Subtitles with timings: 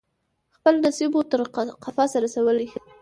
[0.55, 1.41] خپل نصیب وو تر
[1.83, 2.67] قفسه رسولی